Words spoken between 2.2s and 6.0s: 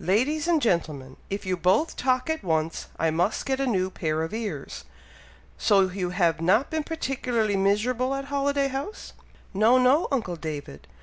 at once, I must get a new pair of ears! So